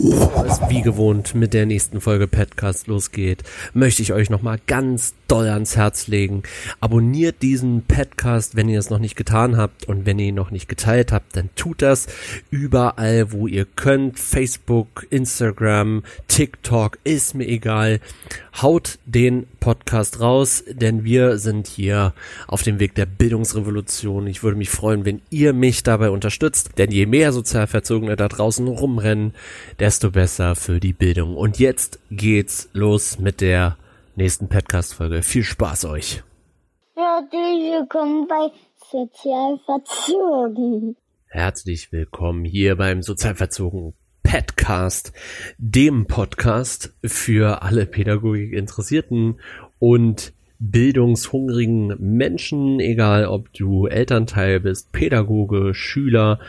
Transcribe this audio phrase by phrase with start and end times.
[0.00, 3.42] Bevor es wie gewohnt mit der nächsten Folge Podcast losgeht,
[3.74, 6.44] möchte ich euch nochmal ganz doll ans Herz legen.
[6.78, 10.52] Abonniert diesen Podcast, wenn ihr es noch nicht getan habt und wenn ihr ihn noch
[10.52, 12.06] nicht geteilt habt, dann tut das
[12.50, 14.20] überall, wo ihr könnt.
[14.20, 17.98] Facebook, Instagram, TikTok, ist mir egal.
[18.62, 22.14] Haut den Podcast raus, denn wir sind hier
[22.46, 24.26] auf dem Weg der Bildungsrevolution.
[24.28, 28.66] Ich würde mich freuen, wenn ihr mich dabei unterstützt, denn je mehr Sozialverzogene da draußen
[28.66, 29.34] rumrennen,
[29.88, 31.34] desto besser für die Bildung.
[31.34, 33.78] Und jetzt geht's los mit der
[34.16, 35.22] nächsten Podcast-Folge.
[35.22, 36.22] Viel Spaß euch!
[36.94, 38.50] Herzlich willkommen bei
[38.90, 40.94] Sozialverzogen.
[41.28, 45.14] Herzlich willkommen hier beim Sozialverzogen Podcast,
[45.56, 49.40] dem Podcast für alle Pädagogik-Interessierten
[49.78, 56.40] und bildungshungrigen Menschen, egal ob du Elternteil bist, Pädagoge, Schüler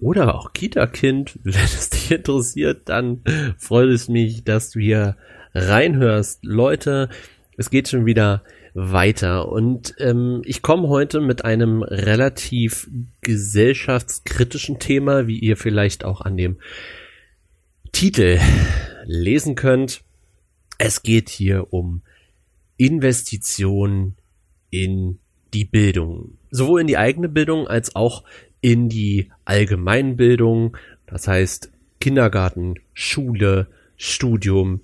[0.00, 1.38] oder auch Kita-Kind.
[1.44, 3.22] Wenn es dich interessiert, dann
[3.58, 5.16] freut es mich, dass du hier
[5.54, 6.44] reinhörst.
[6.44, 7.08] Leute,
[7.56, 12.88] es geht schon wieder weiter und ähm, ich komme heute mit einem relativ
[13.20, 16.58] gesellschaftskritischen Thema, wie ihr vielleicht auch an dem
[17.90, 18.38] Titel
[19.04, 20.02] lesen könnt.
[20.78, 22.02] Es geht hier um
[22.76, 24.16] Investitionen
[24.70, 25.18] in
[25.52, 26.38] die Bildung.
[26.50, 28.24] Sowohl in die eigene Bildung als auch
[28.60, 30.76] in die Allgemeinbildung.
[31.06, 34.80] Das heißt Kindergarten, Schule, Studium,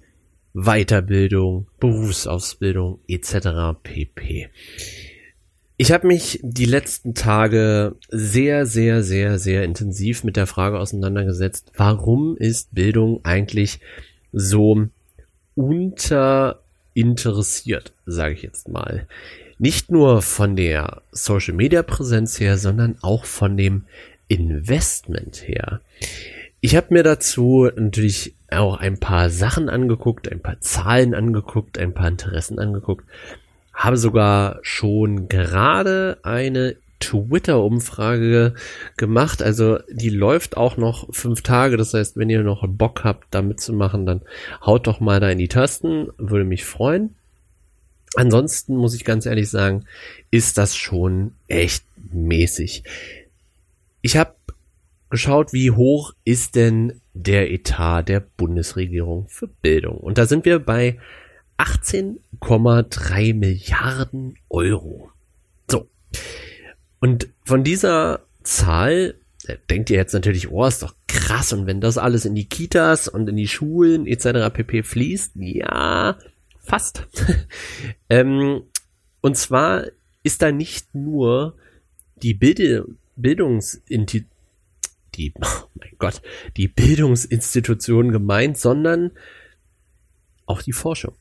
[0.53, 3.79] Weiterbildung, Berufsausbildung etc.
[3.83, 4.51] pp.
[5.79, 11.71] Ich habe mich die letzten Tage sehr, sehr, sehr, sehr intensiv mit der Frage auseinandergesetzt,
[11.77, 13.81] warum ist Bildung eigentlich
[14.33, 14.87] so
[15.55, 19.07] unterinteressiert, sage ich jetzt mal.
[19.59, 23.85] Nicht nur von der Social-Media-Präsenz her, sondern auch von dem
[24.29, 25.81] Investment her.
[26.61, 31.95] Ich habe mir dazu natürlich auch ein paar Sachen angeguckt, ein paar Zahlen angeguckt, ein
[31.95, 33.05] paar Interessen angeguckt
[33.77, 38.55] habe sogar schon gerade eine Twitter-Umfrage
[38.97, 39.43] gemacht.
[39.43, 41.77] Also die läuft auch noch fünf Tage.
[41.77, 44.23] Das heißt, wenn ihr noch Bock habt, da mitzumachen, dann
[44.65, 46.09] haut doch mal da in die Tasten.
[46.17, 47.15] Würde mich freuen.
[48.15, 49.85] Ansonsten muss ich ganz ehrlich sagen,
[50.31, 52.85] ist das schon echt mäßig.
[54.01, 54.35] Ich habe
[55.11, 59.99] geschaut, wie hoch ist denn der Etat der Bundesregierung für Bildung.
[59.99, 60.99] Und da sind wir bei
[61.59, 65.11] 18,3 Milliarden Euro.
[65.71, 65.89] So.
[67.01, 69.15] Und von dieser Zahl
[69.71, 71.53] denkt ihr jetzt natürlich, oh, ist doch krass.
[71.53, 74.53] Und wenn das alles in die Kitas und in die Schulen etc.
[74.53, 76.17] pp fließt, ja,
[76.67, 77.07] fast.
[78.11, 78.63] ähm,
[79.21, 79.85] und zwar
[80.23, 81.57] ist da nicht nur
[82.23, 82.61] die Bild
[83.17, 84.27] Bildungsinti
[85.17, 86.23] die, oh mein Gott,
[86.57, 89.13] die Bildungsinstitution gemeint, sondern
[90.45, 91.15] auch die Forschung.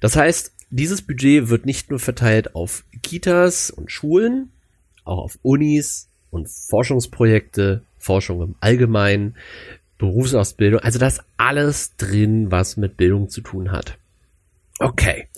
[0.00, 4.50] Das heißt, dieses Budget wird nicht nur verteilt auf Kitas und Schulen,
[5.04, 9.36] auch auf Unis und Forschungsprojekte, Forschung im Allgemeinen,
[9.98, 13.98] Berufsausbildung, also das alles drin, was mit Bildung zu tun hat.
[14.82, 15.28] Okay.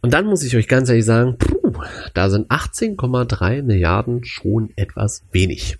[0.00, 1.72] Und dann muss ich euch ganz ehrlich sagen, puh,
[2.14, 5.78] da sind 18,3 Milliarden schon etwas wenig.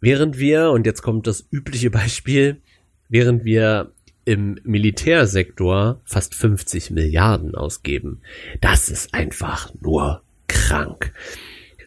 [0.00, 2.60] Während wir, und jetzt kommt das übliche Beispiel,
[3.08, 3.92] während wir
[4.24, 8.22] im Militärsektor fast 50 Milliarden ausgeben.
[8.60, 11.12] Das ist einfach nur krank.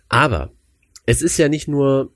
[0.07, 0.51] Aber
[1.05, 2.13] es ist ja nicht nur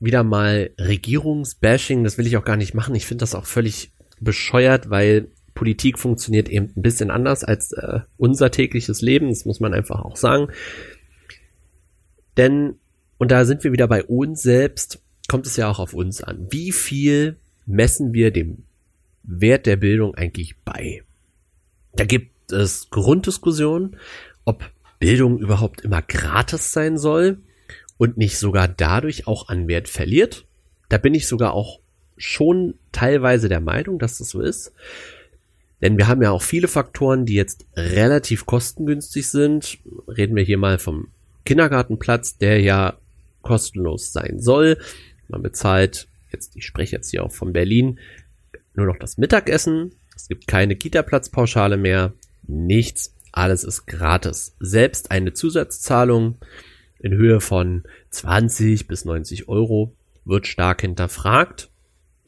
[0.00, 2.94] wieder mal Regierungsbashing, das will ich auch gar nicht machen.
[2.94, 8.00] Ich finde das auch völlig bescheuert, weil Politik funktioniert eben ein bisschen anders als äh,
[8.16, 10.48] unser tägliches Leben, das muss man einfach auch sagen.
[12.36, 12.76] Denn,
[13.18, 16.46] und da sind wir wieder bei uns selbst, kommt es ja auch auf uns an.
[16.50, 18.58] Wie viel messen wir dem
[19.24, 21.02] Wert der Bildung eigentlich bei?
[21.96, 23.96] Da gibt es Grunddiskussionen,
[24.44, 27.38] ob Bildung überhaupt immer gratis sein soll
[27.98, 30.44] und nicht sogar dadurch auch an Wert verliert.
[30.88, 31.80] Da bin ich sogar auch
[32.18, 34.72] schon teilweise der Meinung, dass das so ist.
[35.82, 39.78] Denn wir haben ja auch viele Faktoren, die jetzt relativ kostengünstig sind.
[40.08, 41.08] Reden wir hier mal vom
[41.44, 42.94] Kindergartenplatz, der ja
[43.42, 44.78] kostenlos sein soll.
[45.28, 47.98] Man bezahlt, jetzt, ich spreche jetzt hier auch von Berlin,
[48.74, 49.92] nur noch das Mittagessen.
[50.14, 52.12] Es gibt keine Kita-Platzpauschale mehr.
[52.46, 53.14] Nichts.
[53.32, 54.56] Alles ist gratis.
[54.60, 56.38] Selbst eine Zusatzzahlung
[56.98, 59.94] in Höhe von 20 bis 90 Euro
[60.24, 61.70] wird stark hinterfragt.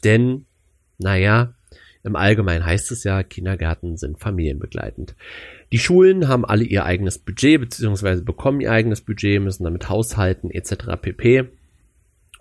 [0.04, 0.44] Denn,
[0.98, 1.54] naja,
[2.08, 5.14] im Allgemeinen heißt es ja, Kindergärten sind familienbegleitend.
[5.70, 10.50] Die Schulen haben alle ihr eigenes Budget, beziehungsweise bekommen ihr eigenes Budget, müssen damit haushalten,
[10.50, 10.96] etc.
[11.00, 11.44] pp.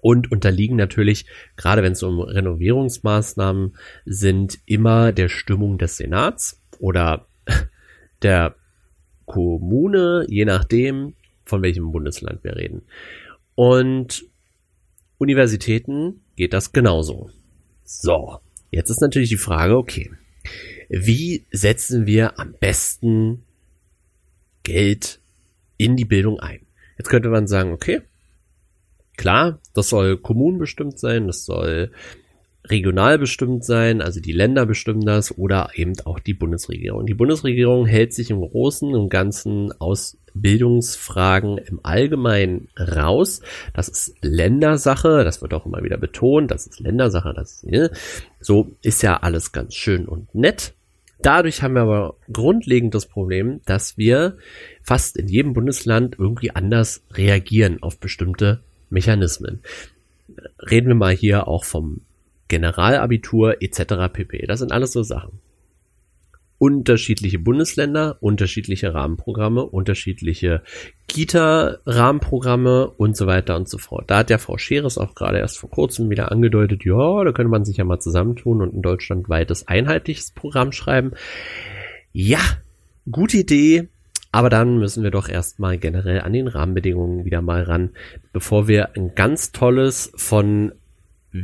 [0.02, 1.26] und unterliegen natürlich,
[1.58, 3.76] gerade wenn es um Renovierungsmaßnahmen
[4.06, 7.28] sind, immer der Stimmung des Senats oder
[8.24, 8.56] der
[9.26, 11.14] Kommune, je nachdem,
[11.44, 12.84] von welchem Bundesland wir reden.
[13.56, 14.26] Und
[15.18, 17.30] Universitäten geht das genauso.
[17.84, 18.40] So,
[18.78, 20.12] jetzt ist natürlich die Frage, okay,
[20.88, 23.44] wie setzen wir am besten
[24.62, 25.20] Geld
[25.78, 26.60] in die Bildung ein?
[26.96, 28.02] Jetzt könnte man sagen, okay,
[29.18, 31.92] klar, das soll kommunenbestimmt sein, das soll
[32.70, 37.06] regional bestimmt sein, also die Länder bestimmen das oder eben auch die Bundesregierung.
[37.06, 43.42] Die Bundesregierung hält sich im Großen und Ganzen aus Bildungsfragen im Allgemeinen raus.
[43.74, 47.92] Das ist Ländersache, das wird auch immer wieder betont, das ist Ländersache, das ne?
[48.40, 50.74] so ist ja alles ganz schön und nett.
[51.22, 54.38] Dadurch haben wir aber grundlegend das Problem, dass wir
[54.84, 59.62] fast in jedem Bundesland irgendwie anders reagieren auf bestimmte Mechanismen.
[60.70, 62.02] Reden wir mal hier auch vom
[62.48, 64.12] Generalabitur etc.
[64.12, 64.46] pp.
[64.48, 65.40] Das sind alles so Sachen.
[66.60, 70.64] Unterschiedliche Bundesländer, unterschiedliche Rahmenprogramme, unterschiedliche
[71.08, 74.10] Kita-Rahmenprogramme und so weiter und so fort.
[74.10, 77.52] Da hat ja Frau Scheres auch gerade erst vor kurzem wieder angedeutet, ja, da könnte
[77.52, 81.12] man sich ja mal zusammentun und ein deutschlandweites einheitliches Programm schreiben.
[82.12, 82.40] Ja,
[83.12, 83.90] gute Idee,
[84.32, 87.92] aber dann müssen wir doch erstmal generell an den Rahmenbedingungen wieder mal ran,
[88.34, 90.74] bevor wir ein ganz tolles von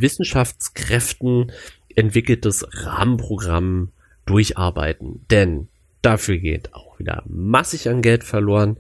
[0.02, 1.52] Wissenschaftskräften
[1.96, 3.90] entwickeltes Rahmenprogramm
[4.26, 5.26] durcharbeiten.
[5.30, 5.68] Denn
[6.02, 8.78] dafür geht auch wieder massig an Geld verloren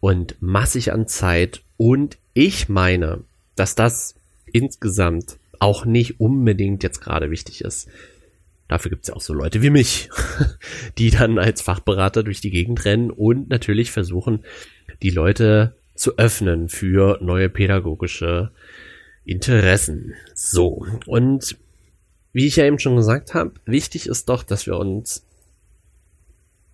[0.00, 1.62] und massig an Zeit.
[1.76, 3.20] Und ich meine,
[3.56, 4.14] dass das
[4.52, 7.88] insgesamt auch nicht unbedingt jetzt gerade wichtig ist.
[8.68, 10.08] Dafür gibt es ja auch so Leute wie mich,
[10.98, 14.44] die dann als Fachberater durch die Gegend rennen und natürlich versuchen,
[15.02, 18.50] die Leute zu öffnen für neue pädagogische
[19.24, 20.14] Interessen.
[20.46, 21.56] So, und
[22.34, 25.24] wie ich ja eben schon gesagt habe, wichtig ist doch, dass wir uns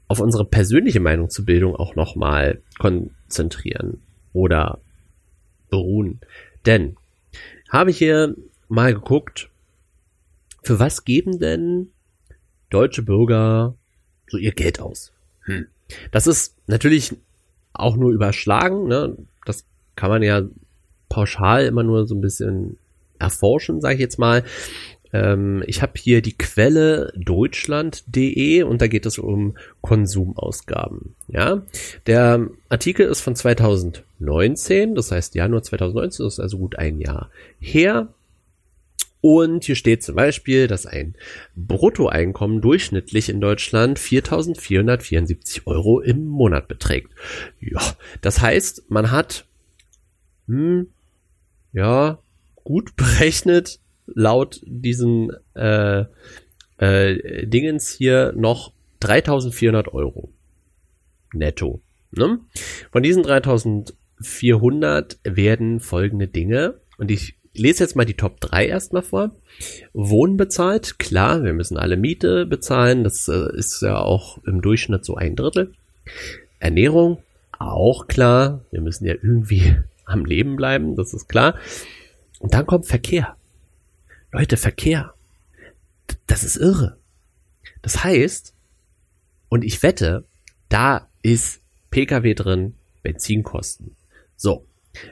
[0.08, 4.02] auf unsere persönliche Meinung zur Bildung auch nochmal konzentrieren
[4.32, 4.81] oder
[5.70, 6.19] beruhen.
[6.67, 6.96] Denn
[7.69, 8.34] habe ich hier
[8.69, 9.50] mal geguckt,
[10.64, 11.93] für was geben denn
[12.70, 13.76] deutsche Bürger
[14.26, 15.12] so ihr Geld aus?
[15.43, 15.69] Hm.
[16.11, 17.14] Das ist natürlich
[17.73, 19.16] auch nur überschlagen, ne?
[19.46, 19.64] Das
[19.94, 20.43] kann man ja
[21.08, 22.76] pauschal immer nur so ein bisschen
[23.20, 24.44] erforschen, sage ich jetzt mal.
[25.12, 31.14] Ähm, ich habe hier die Quelle deutschland.de und da geht es um Konsumausgaben.
[31.28, 31.62] Ja,
[32.06, 37.31] der Artikel ist von 2019, das heißt Januar 2019, das ist also gut ein Jahr
[37.58, 38.08] her.
[39.23, 41.14] Und hier steht zum Beispiel, dass ein
[41.55, 47.12] Bruttoeinkommen durchschnittlich in Deutschland 4.474 Euro im Monat beträgt.
[47.61, 47.82] Ja,
[48.23, 49.44] das heißt, man hat
[50.46, 50.88] hm,
[51.73, 52.19] ja,
[52.70, 56.05] gut berechnet, laut diesen äh,
[56.78, 60.31] äh, Dingens hier noch 3400 Euro
[61.32, 61.81] netto.
[62.12, 62.38] Ne?
[62.93, 69.02] Von diesen 3400 werden folgende Dinge, und ich lese jetzt mal die Top 3 erstmal
[69.02, 69.34] vor.
[69.93, 75.05] Wohnen bezahlt, klar, wir müssen alle Miete bezahlen, das äh, ist ja auch im Durchschnitt
[75.05, 75.73] so ein Drittel.
[76.58, 77.19] Ernährung,
[77.58, 81.55] auch klar, wir müssen ja irgendwie am Leben bleiben, das ist klar.
[82.40, 83.37] Und dann kommt Verkehr.
[84.32, 85.14] Leute, Verkehr.
[86.26, 86.98] Das ist irre.
[87.82, 88.54] Das heißt,
[89.49, 90.25] und ich wette,
[90.68, 93.94] da ist Pkw drin, Benzinkosten.
[94.37, 94.66] So.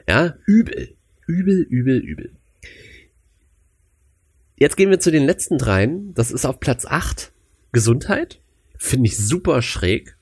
[0.07, 0.95] Ja, übel.
[1.27, 2.35] Übel, übel, übel.
[4.57, 6.13] Jetzt gehen wir zu den letzten dreien.
[6.15, 7.31] Das ist auf Platz 8.
[7.71, 8.41] Gesundheit.
[8.77, 10.17] Finde ich super schräg.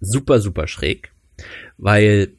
[0.00, 1.12] Super, super schräg.
[1.78, 2.32] Weil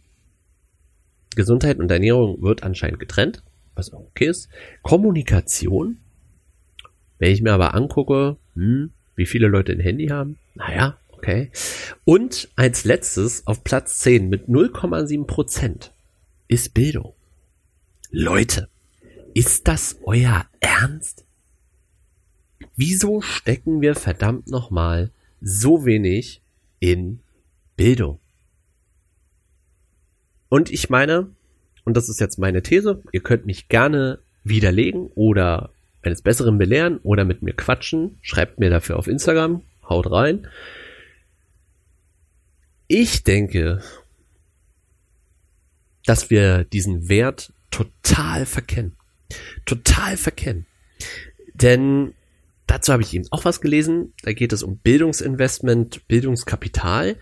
[1.35, 3.43] Gesundheit und Ernährung wird anscheinend getrennt,
[3.77, 4.49] was auch okay ist.
[4.81, 5.97] Kommunikation,
[7.19, 11.51] wenn ich mir aber angucke, hm, wie viele Leute ein Handy haben, naja, okay.
[12.05, 15.91] Und als letztes auf Platz 10 mit 0,7 Prozent
[16.47, 17.13] ist Bildung.
[18.11, 18.69] Leute,
[19.33, 21.25] ist das euer Ernst?
[22.75, 26.41] Wieso stecken wir verdammt nochmal so wenig
[26.79, 27.19] in
[27.75, 28.19] Bildung?
[30.49, 31.27] Und ich meine,
[31.87, 35.69] und das ist jetzt meine These, ihr könnt mich gerne widerlegen oder
[36.01, 38.17] eines Besseren belehren oder mit mir quatschen.
[38.21, 39.63] Schreibt mir dafür auf Instagram.
[39.87, 40.49] Haut rein.
[42.89, 43.81] Ich denke,
[46.05, 48.97] dass wir diesen Wert total verkennen.
[49.65, 50.65] Total verkennen.
[51.53, 52.13] Denn
[52.65, 54.13] dazu habe ich eben auch was gelesen.
[54.23, 57.15] Da geht es um Bildungsinvestment, Bildungskapital.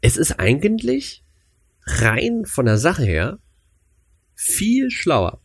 [0.00, 1.22] Es ist eigentlich
[1.86, 3.38] rein von der Sache her
[4.40, 5.38] viel schlauer,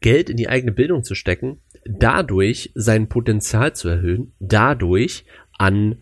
[0.00, 5.24] Geld in die eigene Bildung zu stecken, dadurch sein Potenzial zu erhöhen, dadurch
[5.58, 5.96] an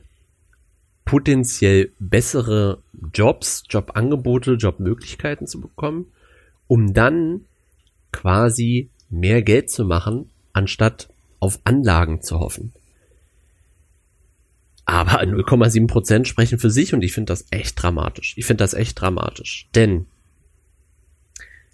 [1.06, 2.82] potenziell bessere
[3.14, 6.12] Jobs, Jobangebote, Jobmöglichkeiten zu bekommen,
[6.66, 7.46] um dann
[8.12, 11.08] quasi mehr Geld zu machen, anstatt
[11.40, 12.74] auf Anlagen zu hoffen.
[14.84, 18.34] Aber 0,7 Prozent sprechen für sich und ich finde das echt dramatisch.
[18.36, 19.68] Ich finde das echt dramatisch.
[19.74, 20.04] Denn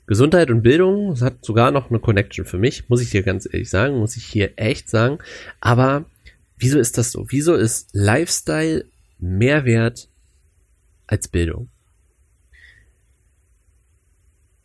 [0.07, 3.47] Gesundheit und Bildung das hat sogar noch eine Connection für mich, muss ich dir ganz
[3.47, 5.19] ehrlich sagen, muss ich hier echt sagen.
[5.61, 6.05] Aber
[6.57, 7.27] wieso ist das so?
[7.29, 8.85] Wieso ist Lifestyle
[9.19, 10.09] mehr wert
[11.07, 11.69] als Bildung?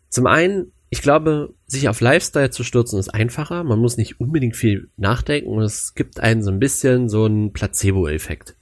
[0.09, 3.63] Zum einen, ich glaube, sich auf Lifestyle zu stürzen ist einfacher.
[3.63, 8.55] Man muss nicht unbedingt viel nachdenken es gibt einen so ein bisschen so einen Placebo-Effekt.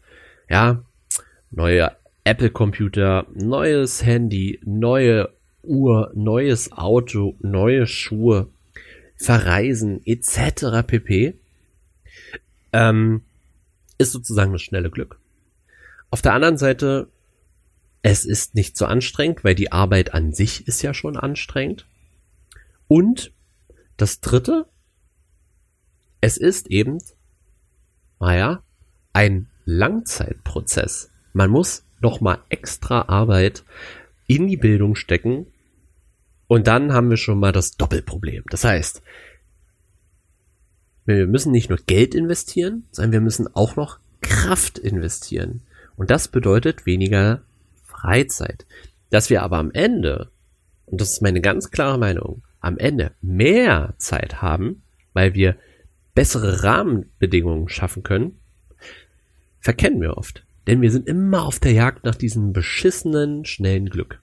[0.48, 0.83] Ja,
[1.50, 1.91] neue
[2.24, 5.29] Apple-Computer, neues Handy, neue
[5.63, 8.49] Uhr, neues Auto, neue Schuhe,
[9.15, 10.85] Verreisen etc.
[10.85, 11.35] pp.
[12.71, 13.21] Ähm,
[13.97, 15.19] ist sozusagen das schnelle Glück.
[16.11, 17.09] Auf der anderen Seite,
[18.01, 21.85] es ist nicht so anstrengend, weil die Arbeit an sich ist ja schon anstrengend.
[22.87, 23.33] Und
[23.97, 24.65] das dritte,
[26.21, 26.99] es ist eben,
[28.19, 28.63] naja,
[29.13, 31.11] ein Langzeitprozess.
[31.33, 33.63] Man muss noch mal extra Arbeit
[34.29, 35.48] in die Bildung stecken.
[36.48, 38.43] Und dann haben wir schon mal das Doppelproblem.
[38.50, 39.01] Das heißt,
[41.05, 45.62] wir müssen nicht nur Geld investieren, sondern wir müssen auch noch Kraft investieren.
[45.98, 47.41] Und das bedeutet weniger
[47.83, 48.65] Freizeit.
[49.09, 50.29] Dass wir aber am Ende,
[50.86, 54.83] und das ist meine ganz klare Meinung, am Ende mehr Zeit haben,
[55.13, 55.55] weil wir
[56.13, 58.39] bessere Rahmenbedingungen schaffen können,
[59.59, 60.45] verkennen wir oft.
[60.69, 64.21] Denn wir sind immer auf der Jagd nach diesem beschissenen, schnellen Glück.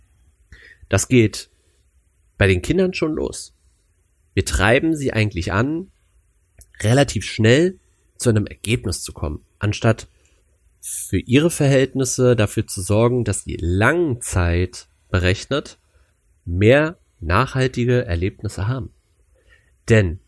[0.88, 1.50] Das geht
[2.38, 3.53] bei den Kindern schon los.
[4.33, 5.91] Wir treiben sie eigentlich an,
[6.83, 7.81] relativ schnell
[8.17, 10.07] zu einem Ergebnis zu kommen, anstatt
[10.81, 15.81] für ihre Verhältnisse dafür zu sorgen, dass sie Langzeit berechnet
[16.45, 18.91] mehr nachhaltige Erlebnisse haben.
[19.88, 20.21] Denn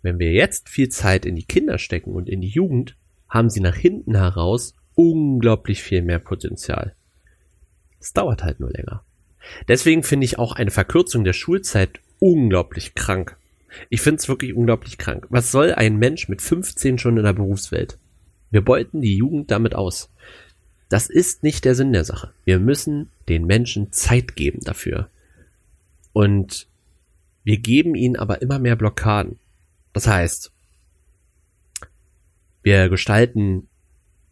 [0.00, 2.96] wenn wir jetzt viel Zeit in die Kinder stecken und in die Jugend,
[3.28, 6.96] haben sie nach hinten heraus unglaublich viel mehr Potenzial.
[8.00, 9.04] Es dauert halt nur länger.
[9.68, 13.36] Deswegen finde ich auch eine Verkürzung der Schulzeit unglaublich krank.
[13.90, 15.26] Ich finde es wirklich unglaublich krank.
[15.28, 17.98] Was soll ein Mensch mit 15 schon in der Berufswelt?
[18.50, 20.10] Wir beuten die Jugend damit aus.
[20.88, 22.32] Das ist nicht der Sinn der Sache.
[22.44, 25.10] Wir müssen den Menschen Zeit geben dafür.
[26.12, 26.68] Und
[27.44, 29.38] wir geben ihnen aber immer mehr Blockaden.
[29.92, 30.52] Das heißt,
[32.62, 33.68] wir gestalten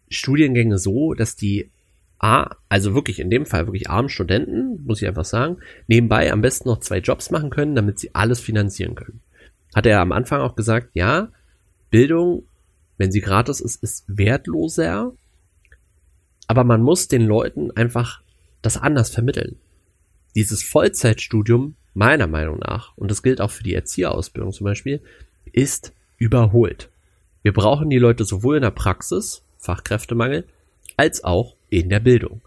[0.08, 1.70] Studiengänge so, dass die
[2.18, 5.58] A, also wirklich in dem Fall wirklich armen Studenten, muss ich einfach sagen,
[5.88, 9.20] nebenbei am besten noch zwei Jobs machen können, damit sie alles finanzieren können.
[9.75, 11.28] Hat er am Anfang auch gesagt, ja,
[11.90, 12.44] Bildung,
[12.96, 15.12] wenn sie gratis ist, ist wertloser,
[16.46, 18.20] aber man muss den Leuten einfach
[18.62, 19.56] das anders vermitteln.
[20.34, 25.00] Dieses Vollzeitstudium, meiner Meinung nach, und das gilt auch für die Erzieherausbildung zum Beispiel,
[25.52, 26.88] ist überholt.
[27.42, 30.47] Wir brauchen die Leute sowohl in der Praxis, Fachkräftemangel,
[30.97, 32.42] als auch in der Bildung.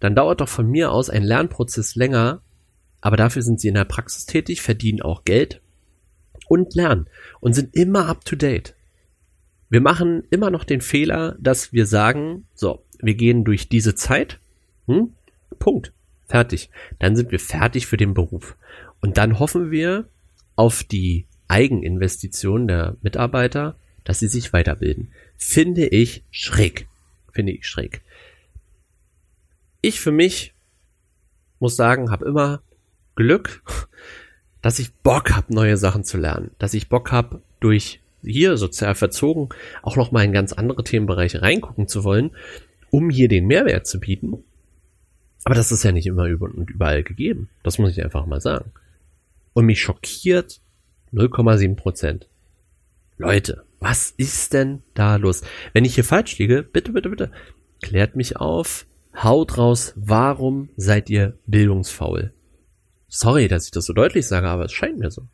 [0.00, 2.42] Dann dauert doch von mir aus ein Lernprozess länger,
[3.00, 5.60] aber dafür sind sie in der Praxis tätig, verdienen auch Geld
[6.48, 7.06] und lernen
[7.40, 8.74] und sind immer up to date.
[9.68, 14.40] Wir machen immer noch den Fehler, dass wir sagen, so, wir gehen durch diese Zeit,
[14.86, 15.14] hm,
[15.58, 15.92] Punkt,
[16.26, 16.70] fertig.
[16.98, 18.56] Dann sind wir fertig für den Beruf.
[19.00, 20.08] Und dann hoffen wir
[20.56, 25.12] auf die Eigeninvestition der Mitarbeiter, dass sie sich weiterbilden.
[25.42, 26.86] Finde ich schräg.
[27.32, 28.02] Finde ich schräg.
[29.80, 30.54] Ich für mich
[31.58, 32.62] muss sagen, habe immer
[33.16, 33.62] Glück,
[34.60, 36.50] dass ich Bock habe, neue Sachen zu lernen.
[36.58, 39.48] Dass ich Bock habe, durch hier sozial verzogen
[39.82, 42.32] auch noch mal in ganz andere Themenbereiche reingucken zu wollen,
[42.90, 44.44] um hier den Mehrwert zu bieten.
[45.44, 47.48] Aber das ist ja nicht immer über und überall gegeben.
[47.62, 48.72] Das muss ich einfach mal sagen.
[49.54, 50.60] Und mich schockiert
[51.14, 52.28] 0,7 Prozent.
[53.16, 55.42] Leute, was ist denn da los?
[55.72, 57.32] Wenn ich hier falsch liege, bitte, bitte, bitte,
[57.82, 62.32] klärt mich auf, haut raus, warum seid ihr bildungsfaul?
[63.08, 65.26] Sorry, dass ich das so deutlich sage, aber es scheint mir so.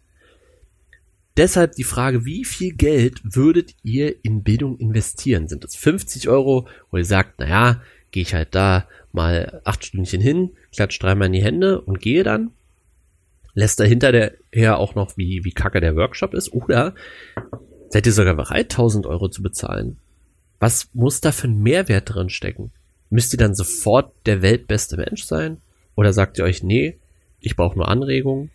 [1.36, 5.48] Deshalb die Frage, wie viel Geld würdet ihr in Bildung investieren?
[5.48, 10.22] Sind es 50 Euro, wo ihr sagt, naja, gehe ich halt da mal acht Stündchen
[10.22, 12.52] hin, klatsch dreimal in die Hände und gehe dann?
[13.52, 16.52] Lässt dahinter der her auch noch, wie, wie kacke der Workshop ist?
[16.54, 16.94] Oder
[17.90, 19.98] Seid ihr sogar bereit, 1000 Euro zu bezahlen?
[20.58, 22.72] Was muss da für ein Mehrwert drin stecken?
[23.10, 25.58] Müsst ihr dann sofort der weltbeste Mensch sein?
[25.94, 26.98] Oder sagt ihr euch, nee,
[27.40, 28.50] ich brauche nur Anregungen?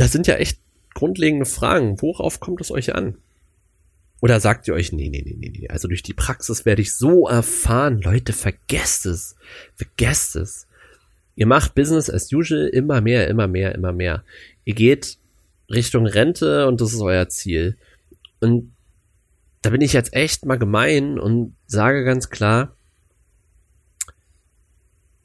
[0.00, 0.58] das sind ja echt
[0.94, 2.00] grundlegende Fragen.
[2.00, 3.16] Worauf kommt es euch an?
[4.22, 6.94] Oder sagt ihr euch, nee, nee, nee, nee, nee, also durch die Praxis werde ich
[6.94, 9.36] so erfahren, Leute, vergesst es,
[9.76, 10.66] vergesst es.
[11.36, 14.24] Ihr macht Business as usual immer mehr, immer mehr, immer mehr.
[14.64, 15.16] Ihr geht
[15.70, 17.76] Richtung Rente und das ist euer Ziel.
[18.40, 18.74] Und
[19.62, 22.74] da bin ich jetzt echt mal gemein und sage ganz klar,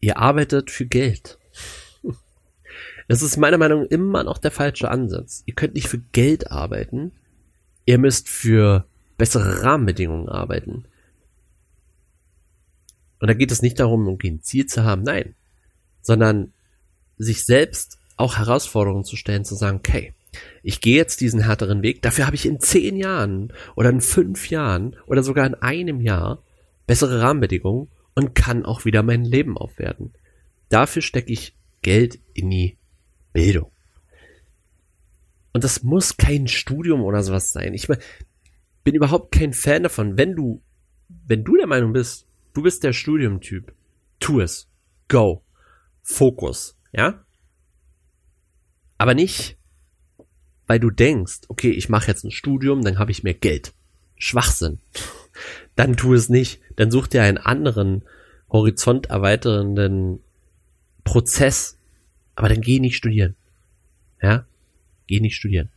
[0.02, 1.38] ihr arbeitet für Geld.
[3.08, 5.44] Das ist meiner Meinung nach immer noch der falsche Ansatz.
[5.46, 7.12] Ihr könnt nicht für Geld arbeiten.
[7.86, 10.86] Ihr müsst für bessere Rahmenbedingungen arbeiten.
[13.20, 15.36] Und da geht es nicht darum, irgendwie ein Ziel zu haben, nein,
[16.02, 16.52] sondern
[17.20, 20.14] sich selbst auch Herausforderungen zu stellen, zu sagen, okay,
[20.64, 24.50] ich gehe jetzt diesen härteren Weg, dafür habe ich in zehn Jahren oder in fünf
[24.50, 26.44] Jahren oder sogar in einem Jahr
[26.88, 30.14] bessere Rahmenbedingungen und kann auch wieder mein Leben aufwerten.
[30.70, 32.78] Dafür stecke ich Geld in die
[33.34, 33.72] Bildung.
[35.54, 37.74] Und das muss kein Studium oder sowas sein.
[37.74, 40.18] Ich bin überhaupt kein Fan davon.
[40.18, 40.62] Wenn du,
[41.08, 43.74] wenn du der Meinung bist, du bist der Studiumtyp,
[44.20, 44.70] tu es.
[45.08, 45.44] Go.
[46.02, 46.78] Fokus.
[46.92, 47.26] Ja?
[48.98, 49.58] Aber nicht,
[50.68, 53.74] weil du denkst, okay, ich mache jetzt ein Studium, dann habe ich mehr Geld.
[54.18, 54.80] Schwachsinn.
[55.76, 56.62] Dann tu es nicht.
[56.78, 58.04] Dann such dir einen anderen
[58.50, 60.20] horizont erweiternden
[61.04, 61.78] Prozess.
[62.36, 63.36] Aber dann geh nicht studieren.
[64.22, 64.46] Ja?
[65.08, 65.70] Geh nicht studieren.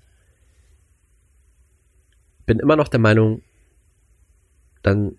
[2.47, 3.43] Bin immer noch der Meinung,
[4.83, 5.19] dann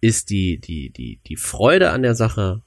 [0.00, 2.62] ist die, die, die, die Freude an der Sache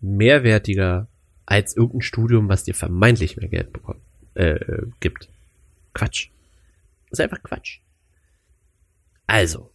[0.00, 1.08] mehrwertiger
[1.44, 4.00] als irgendein Studium, was dir vermeintlich mehr Geld bekommt,
[4.38, 5.28] äh, gibt.
[5.94, 6.28] Quatsch.
[7.10, 7.80] Das ist einfach Quatsch.
[9.26, 9.70] Also.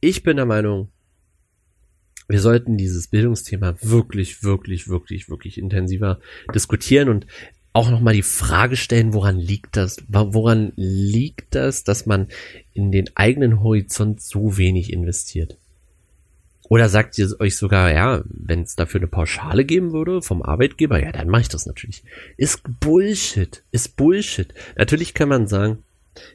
[0.00, 0.90] Ich bin der Meinung,
[2.28, 6.18] wir sollten dieses Bildungsthema wirklich, wirklich, wirklich, wirklich intensiver
[6.54, 7.26] diskutieren und
[7.72, 10.02] auch nochmal die Frage stellen, woran liegt das?
[10.08, 12.28] Woran liegt das, dass man
[12.74, 15.56] in den eigenen Horizont so wenig investiert?
[16.72, 21.02] Oder sagt ihr euch sogar, ja, wenn es dafür eine Pauschale geben würde vom Arbeitgeber,
[21.02, 22.02] ja, dann mache ich das natürlich.
[22.38, 24.54] Ist Bullshit, ist Bullshit.
[24.78, 25.84] Natürlich kann man sagen,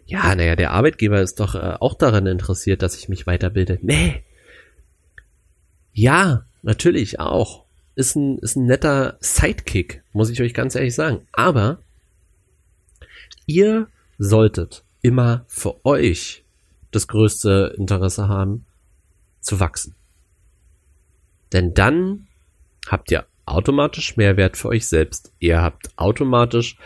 [0.06, 3.80] ja, naja, der Arbeitgeber ist doch äh, auch daran interessiert, dass ich mich weiterbilde.
[3.82, 4.22] Nee,
[5.92, 7.64] ja, natürlich auch.
[7.96, 11.26] Ist ein, ist ein netter Sidekick, muss ich euch ganz ehrlich sagen.
[11.32, 11.80] Aber
[13.48, 13.88] ihr
[14.20, 16.44] solltet immer für euch
[16.92, 18.68] das größte Interesse haben,
[19.42, 19.97] zu wachsen.
[21.54, 22.28] Denn dann
[22.88, 25.32] habt ihr automatisch Mehrwert für euch selbst.
[25.40, 26.78] Ihr habt automatisch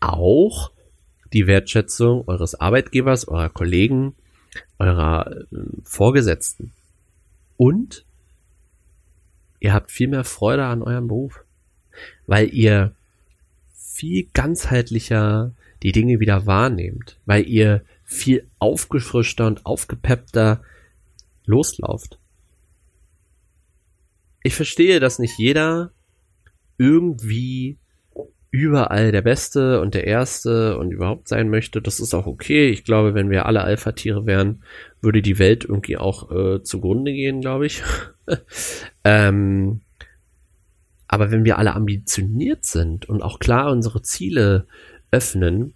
[0.00, 0.72] auch
[1.32, 4.14] die Wertschätzung eures Arbeitgebers, eurer Kollegen,
[4.78, 5.44] eurer äh,
[5.84, 6.72] Vorgesetzten.
[7.56, 8.04] Und
[9.60, 11.44] ihr habt viel mehr Freude an eurem Beruf,
[12.26, 12.94] weil ihr
[13.74, 20.62] viel ganzheitlicher die Dinge wieder wahrnehmt, weil ihr viel aufgefrischter und aufgepeppter
[21.46, 22.19] loslauft.
[24.42, 25.92] Ich verstehe, dass nicht jeder
[26.78, 27.78] irgendwie
[28.50, 31.80] überall der Beste und der Erste und überhaupt sein möchte.
[31.80, 32.68] Das ist auch okay.
[32.68, 34.62] Ich glaube, wenn wir alle Alpha-Tiere wären,
[35.00, 37.82] würde die Welt irgendwie auch äh, zugrunde gehen, glaube ich.
[39.04, 39.82] ähm,
[41.06, 44.66] aber wenn wir alle ambitioniert sind und auch klar unsere Ziele
[45.10, 45.74] öffnen,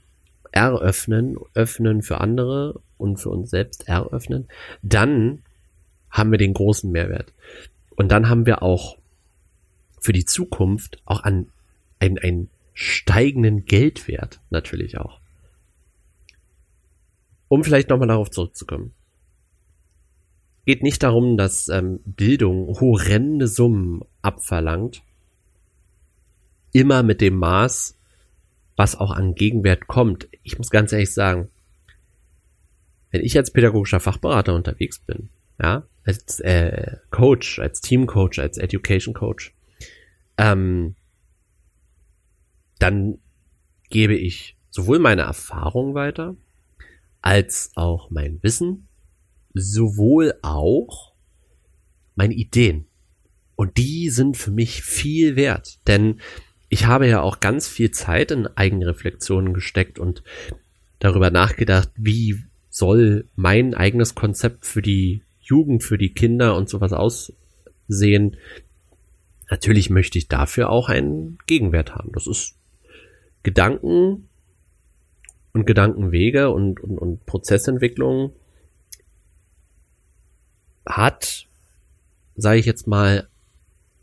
[0.53, 4.48] eröffnen, öffnen für andere und für uns selbst eröffnen,
[4.83, 5.42] dann
[6.11, 7.33] haben wir den großen Mehrwert.
[7.96, 8.98] Und dann haben wir auch
[10.00, 11.48] für die Zukunft auch an
[11.98, 15.20] ein, ein steigenden Geldwert natürlich auch.
[17.48, 18.92] Um vielleicht nochmal darauf zurückzukommen.
[20.66, 25.02] Geht nicht darum, dass ähm, Bildung horrende Summen abverlangt.
[26.72, 27.96] Immer mit dem Maß,
[28.76, 30.28] was auch an Gegenwert kommt.
[30.42, 31.48] Ich muss ganz ehrlich sagen,
[33.11, 35.28] wenn ich als pädagogischer Fachberater unterwegs bin,
[35.60, 39.54] ja, als äh, Coach, als Teamcoach, als Education Coach,
[40.36, 40.94] ähm,
[42.78, 43.18] dann
[43.90, 46.36] gebe ich sowohl meine Erfahrung weiter,
[47.22, 48.88] als auch mein Wissen,
[49.54, 51.14] sowohl auch
[52.16, 52.86] meine Ideen.
[53.56, 56.20] Und die sind für mich viel wert, denn
[56.68, 60.24] ich habe ja auch ganz viel Zeit in Eigenreflexionen gesteckt und
[60.98, 66.92] darüber nachgedacht, wie soll mein eigenes Konzept für die Jugend, für die Kinder und sowas
[66.92, 68.37] aussehen.
[69.50, 72.12] Natürlich möchte ich dafür auch einen Gegenwert haben.
[72.12, 72.57] Das ist
[73.42, 74.28] Gedanken
[75.52, 78.33] und Gedankenwege und, und, und Prozessentwicklung
[80.87, 81.46] hat,
[82.37, 83.28] sage ich jetzt mal,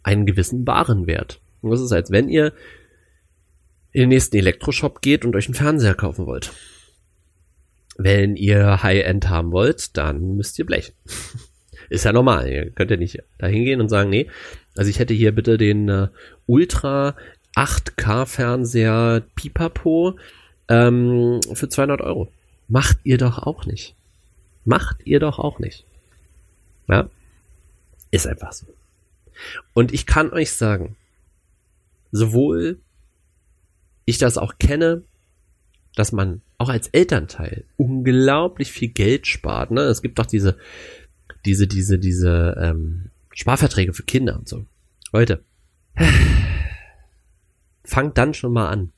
[0.04, 1.42] einen gewissen Warenwert.
[1.62, 2.54] Und das ist, als wenn ihr
[3.92, 6.52] in den nächsten Elektroshop geht und euch einen Fernseher kaufen wollt.
[8.04, 10.94] Wenn ihr High-End haben wollt, dann müsst ihr blechen.
[11.90, 12.50] Ist ja normal.
[12.50, 14.28] Ihr könnt ja nicht da hingehen und sagen, nee,
[14.76, 16.08] also ich hätte hier bitte den äh,
[16.48, 17.16] Ultra
[17.56, 20.18] 8K Fernseher Pipapo
[20.68, 22.32] ähm, für 200 Euro.
[22.68, 23.96] Macht ihr doch auch nicht.
[24.66, 25.86] Macht ihr doch auch nicht.
[26.88, 27.10] Ja?
[28.10, 28.66] Ist einfach so.
[29.74, 30.96] Und ich kann euch sagen,
[32.12, 32.80] sowohl
[34.06, 35.04] ich das auch kenne,
[35.96, 39.72] dass man auch als Elternteil unglaublich viel Geld spart.
[39.72, 39.82] Ne?
[39.82, 40.58] Es gibt doch diese,
[41.46, 44.66] diese, diese, diese ähm, Sparverträge für Kinder und so.
[45.12, 45.44] Leute,
[47.84, 48.92] fangt dann schon mal an.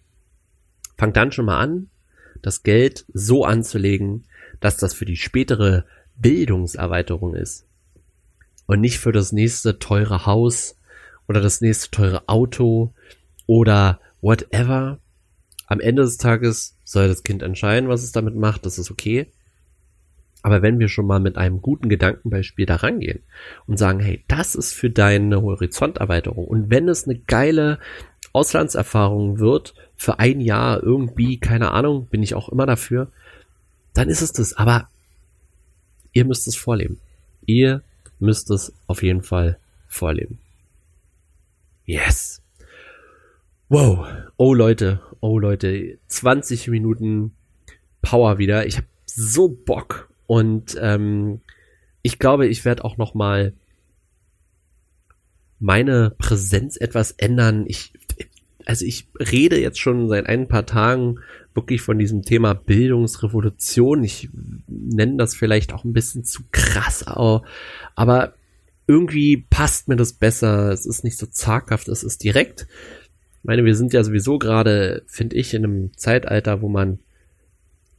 [0.98, 1.90] Fangt dann schon mal an,
[2.42, 4.26] das Geld so anzulegen,
[4.60, 7.66] dass das für die spätere Bildungserweiterung ist.
[8.66, 10.78] Und nicht für das nächste teure Haus
[11.28, 12.94] oder das nächste teure Auto
[13.48, 15.00] oder whatever.
[15.68, 18.66] Am Ende des Tages soll das Kind entscheiden, was es damit macht.
[18.66, 19.28] Das ist okay.
[20.42, 23.20] Aber wenn wir schon mal mit einem guten Gedankenbeispiel da rangehen
[23.66, 27.80] und sagen, hey, das ist für deine Horizonterweiterung und wenn es eine geile
[28.34, 33.08] Auslandserfahrung wird, für ein Jahr irgendwie, keine Ahnung, bin ich auch immer dafür,
[33.94, 34.54] dann ist es das.
[34.54, 34.90] Aber
[36.12, 37.00] ihr müsst es vorleben.
[37.46, 37.84] Ihr
[38.20, 40.40] müsst es auf jeden Fall vorleben.
[41.86, 42.42] Yes.
[43.70, 44.08] Wow.
[44.38, 47.32] Oh Leute, oh Leute, 20 Minuten
[48.02, 48.68] Power wieder.
[48.68, 51.40] Ich habe so Bock und ähm,
[52.02, 53.54] ich glaube, ich werde auch noch mal
[55.60, 57.64] meine Präsenz etwas ändern.
[57.68, 57.94] Ich,
[58.66, 61.20] also ich rede jetzt schon seit ein paar Tagen
[61.54, 64.04] wirklich von diesem Thema Bildungsrevolution.
[64.04, 64.28] Ich
[64.68, 68.34] nenne das vielleicht auch ein bisschen zu krass, aber
[68.88, 70.70] irgendwie passt mir das besser.
[70.72, 72.68] Es ist nicht so zaghaft, es ist direkt.
[73.44, 77.00] Ich meine, wir sind ja sowieso gerade, finde ich, in einem Zeitalter, wo man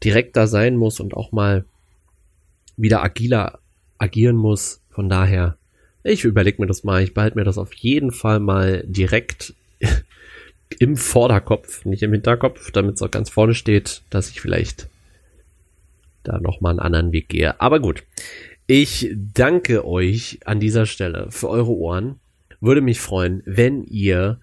[0.03, 1.67] direkter sein muss und auch mal
[2.79, 3.59] wieder agiler
[3.99, 4.81] agieren muss.
[4.89, 5.59] Von daher,
[6.03, 7.03] ich überlege mir das mal.
[7.03, 9.53] Ich behalte mir das auf jeden Fall mal direkt
[10.79, 14.89] im Vorderkopf, nicht im Hinterkopf, damit es auch ganz vorne steht, dass ich vielleicht
[16.23, 17.61] da nochmal einen anderen Weg gehe.
[17.61, 18.03] Aber gut.
[18.67, 22.19] Ich danke euch an dieser Stelle für eure Ohren.
[22.63, 24.41] Würde mich freuen, wenn ihr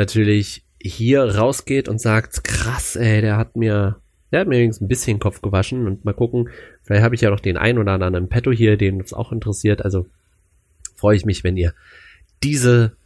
[0.00, 4.00] natürlich hier rausgeht und sagt, krass, ey, der hat mir,
[4.32, 6.48] der hat mir übrigens ein bisschen Kopf gewaschen und mal gucken,
[6.82, 9.84] vielleicht habe ich ja noch den einen oder anderen Petto hier, den es auch interessiert.
[9.84, 10.06] Also
[10.96, 11.74] freue ich mich, wenn ihr
[12.42, 12.96] diese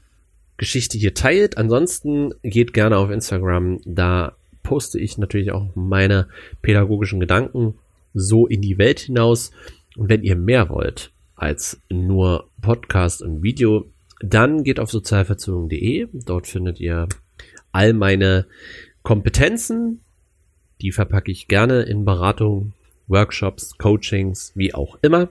[0.57, 1.59] Geschichte hier teilt.
[1.59, 6.29] Ansonsten geht gerne auf Instagram, da poste ich natürlich auch meine
[6.63, 7.75] pädagogischen Gedanken
[8.15, 9.51] so in die Welt hinaus.
[9.97, 16.09] Und wenn ihr mehr wollt als nur Podcast und Video, dann geht auf sozialverzogen.de.
[16.25, 17.09] Dort findet ihr
[17.73, 18.47] all meine
[19.03, 20.01] Kompetenzen.
[20.81, 22.73] Die verpacke ich gerne in Beratung,
[23.07, 25.29] Workshops, Coachings, wie auch immer.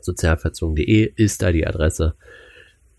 [0.00, 2.14] Sozialverzogen.de ist da die Adresse.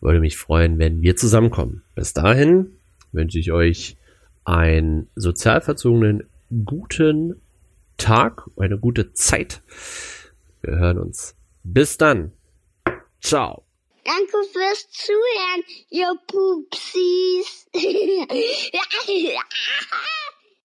[0.01, 1.83] Würde mich freuen, wenn wir zusammenkommen.
[1.95, 2.71] Bis dahin
[3.11, 3.97] wünsche ich euch
[4.45, 6.23] einen sozialverzogenen
[6.65, 7.41] guten
[7.97, 9.61] Tag, eine gute Zeit.
[10.61, 11.35] Wir hören uns.
[11.63, 12.31] Bis dann.
[13.21, 13.62] Ciao.
[14.05, 17.67] Danke fürs Zuhören, ihr Pupsis.